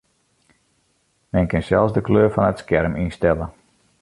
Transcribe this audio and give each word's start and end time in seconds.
Men 1.35 1.45
kin 1.51 1.63
sels 1.67 1.95
de 1.97 2.01
kleur 2.07 2.29
fan 2.33 2.49
it 2.53 2.61
skerm 2.63 2.93
ynstelle. 3.03 3.45